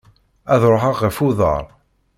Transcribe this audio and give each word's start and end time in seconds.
Ad 0.53 0.63
ruḥeɣ 0.71 0.95
ɣef 0.99 1.17
uḍar. 1.27 1.65